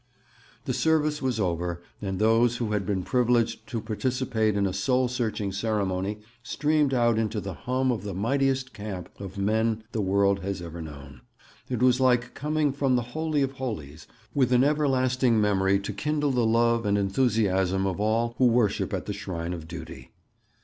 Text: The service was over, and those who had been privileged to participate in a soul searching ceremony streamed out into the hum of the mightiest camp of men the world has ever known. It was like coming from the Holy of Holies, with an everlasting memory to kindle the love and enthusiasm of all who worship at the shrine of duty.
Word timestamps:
The 0.65 0.73
service 0.73 1.21
was 1.21 1.39
over, 1.39 1.79
and 2.01 2.17
those 2.17 2.57
who 2.57 2.71
had 2.71 2.87
been 2.87 3.03
privileged 3.03 3.67
to 3.69 3.79
participate 3.79 4.57
in 4.57 4.65
a 4.65 4.73
soul 4.73 5.07
searching 5.07 5.51
ceremony 5.51 6.17
streamed 6.41 6.91
out 6.91 7.19
into 7.19 7.39
the 7.39 7.53
hum 7.53 7.91
of 7.91 8.01
the 8.01 8.15
mightiest 8.15 8.73
camp 8.73 9.09
of 9.19 9.37
men 9.37 9.83
the 9.91 10.01
world 10.01 10.39
has 10.39 10.59
ever 10.59 10.81
known. 10.81 11.21
It 11.69 11.83
was 11.83 11.99
like 11.99 12.33
coming 12.33 12.73
from 12.73 12.95
the 12.95 13.11
Holy 13.13 13.43
of 13.43 13.51
Holies, 13.51 14.07
with 14.33 14.51
an 14.51 14.63
everlasting 14.63 15.39
memory 15.39 15.79
to 15.81 15.93
kindle 15.93 16.31
the 16.31 16.47
love 16.47 16.83
and 16.87 16.97
enthusiasm 16.97 17.85
of 17.85 17.99
all 18.01 18.33
who 18.39 18.47
worship 18.47 18.93
at 18.95 19.05
the 19.05 19.13
shrine 19.13 19.53
of 19.53 19.67
duty. 19.67 20.09